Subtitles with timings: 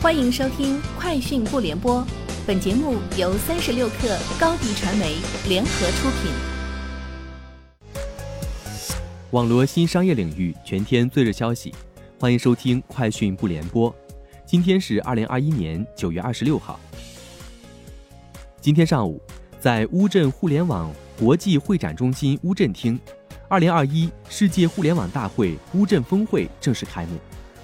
[0.00, 2.00] 欢迎收听《快讯不联播》，
[2.46, 5.16] 本节目由三十六克高低传媒
[5.48, 6.30] 联合出品。
[9.32, 11.74] 网罗新商业领域全天最热消息，
[12.20, 13.90] 欢迎收听《快讯不联播》。
[14.46, 16.78] 今天是二零二一年九月二十六号。
[18.60, 19.20] 今天上午，
[19.58, 22.96] 在乌镇互联网国际会展中心乌镇厅，
[23.48, 27.18] 二零二一世界互联网大会乌镇峰会正式开幕。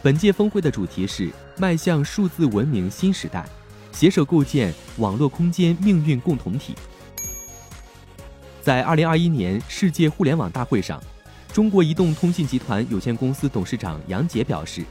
[0.04, 3.42] 本届峰会的主题是迈向数字文明新时代，
[3.90, 6.74] 携手构建网络空间命运共同体。
[8.60, 11.02] 在二零二一年世界互联网大会上，
[11.50, 14.84] 中国移动通信集团有限公司董事长杨杰表示，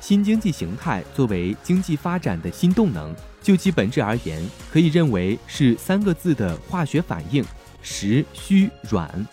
[0.00, 7.44] 新经济形态作为经济发展的新动能，就其本质而言，可以认为是三个字的化学反应：
[7.82, 9.26] 实、虚、软，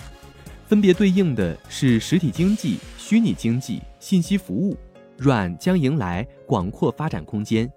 [0.67, 4.77] 分别对应的是实体经济、虚拟经济、信息服务。
[5.21, 7.71] 软将迎来广阔发展空间，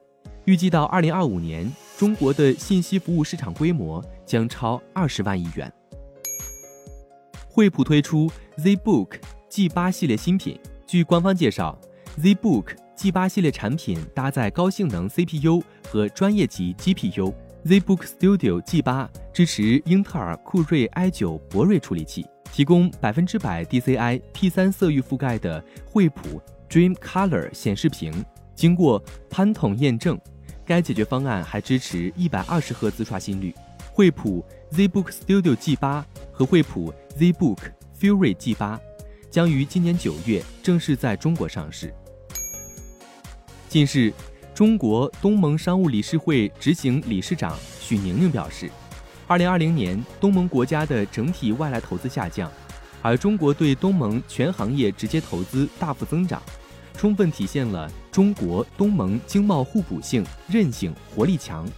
[0.47, 5.71] 预计到二零二五年，中国的信息服务市场规模将超二十万亿元。
[7.47, 9.17] 惠普推出 ZBook
[9.51, 11.79] G 八系列新品，据官方介绍
[12.19, 17.31] ，ZBook G 八系列产品搭载高性能 CPU 和专业级 GPU。
[17.67, 26.41] ZBook Studio G 八支持英特尔酷睿 i 九博瑞处理器，提供百分之百 DCI P 三色域覆盖的惠普。
[26.75, 28.13] Dream Color 显示屏
[28.57, 30.21] 经过潘统验证，
[30.67, 33.55] 该解决方案还支持一百二十赫兹刷新率。
[33.93, 36.03] 惠普 ZBook Studio G8
[36.33, 37.59] 和惠普 ZBook
[38.01, 38.81] Fury G8
[39.31, 41.95] 将于今年九月正式在中国上市。
[43.69, 44.13] 近日，
[44.53, 48.69] 中国东盟商务理事会执行理事长许宁宁表示，
[49.29, 52.51] 二零二零年东盟国家的整体外来投资下降，
[53.01, 56.43] 而中国对东盟全行业直接投资大幅增长。
[56.97, 61.69] 充分体现了中国东盟经贸互补性、韧性、活力强。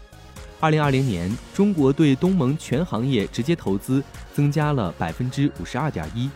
[0.61, 6.31] 二零二零年，中国对东盟全行业直接投资增加了百分之五十二点一，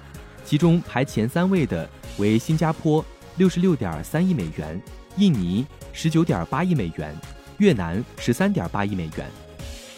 [0.45, 1.89] 其中排前三位的
[2.19, 3.05] 为新加坡
[3.37, 4.81] 六十六点三亿美元，
[5.17, 7.15] 印尼十九点八亿美元，
[7.59, 9.27] 越南十三点八亿美元。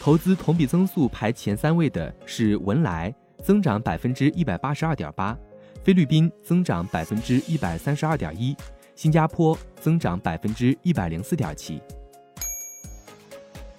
[0.00, 3.12] 投资同比增速排前三位的是文莱，
[3.42, 5.36] 增长百分之一百八十二点八。
[5.84, 8.56] 菲律宾增长百分之一百三十二点一，
[8.94, 11.80] 新加坡增长百分之一百零四点七。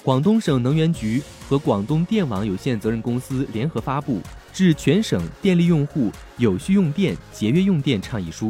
[0.04, 4.18] 广东省能源局和广东电网有限责任公司联合发布
[4.52, 8.50] 《致全省电力用户有序用电、节约用电倡议书》。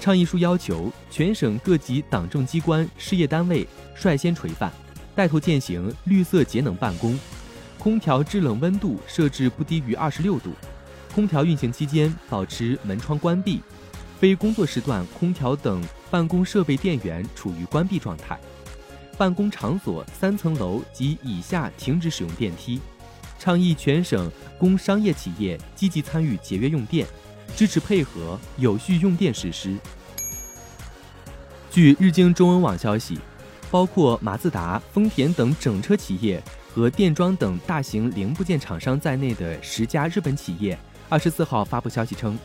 [0.00, 3.64] 倡议书要求全省各级党政机关、事业单位
[3.94, 4.72] 率先垂范，
[5.14, 7.16] 带头践行绿色节能办公，
[7.78, 10.50] 空调制冷温度设置不低于二十六度。
[11.14, 13.60] 空调运行期间保持门窗关闭，
[14.22, 18.38] 非工作时段空调等办公设备电源处于关闭状态。
[19.18, 22.80] 办公场所三层楼及以下停止使用电梯。
[23.36, 24.30] 倡议全省
[24.60, 27.04] 工商业企业积极参与节约用电，
[27.56, 29.76] 支持配合有序用电实施。
[31.68, 33.18] 据日经中文网消息，
[33.72, 36.40] 包括马自达、丰田等整车企业
[36.72, 40.78] 和电装等大型零部件厂商在内的十家日本企业。
[41.08, 42.38] 二十四号发布消息称，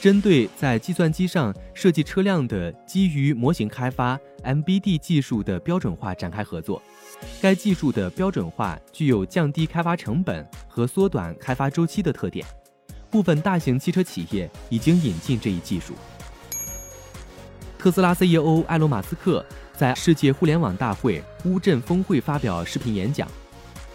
[0.00, 6.80] 针对在计算机上设计车辆的基于模型开发 MBD 技术的标准化展开合作。
[7.42, 12.46] 该技术的标准化具有降低开发成本和缩短开发周期的特点。
[13.10, 15.94] 部分大型汽车企业已经引进这一技术。
[17.76, 19.44] 特斯拉 CEO 埃隆·马斯克
[19.76, 23.26] 在世界互联网大会乌镇峰会发表视频演讲。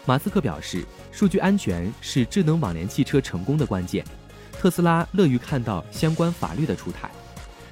[0.05, 0.83] 马斯克表示，
[1.13, 4.03] 数据安全是智能网联汽车成功的关键。
[4.63, 7.11] 特斯拉乐于看到相关法律的出台。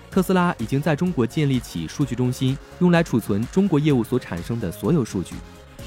[0.09, 5.35] 特斯拉已经在中国建立起数据中心，用来储存中国业务所产生的所有数据，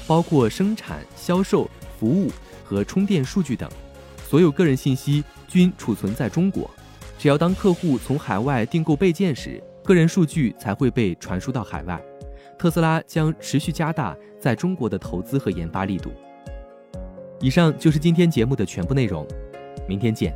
[0.07, 2.31] 包括生产、销售、服务
[2.63, 3.69] 和充电数据等。
[4.27, 6.67] 所有个人信息均储存在中国。
[7.19, 12.01] 只要当客户从海外订购备件时，个人数据才会被传输到海外。
[12.57, 16.11] 特斯拉将持续加大在中国的投资和研发力度。
[17.39, 19.23] 以上就是今天节目的全部内容，
[19.87, 20.35] 明天见。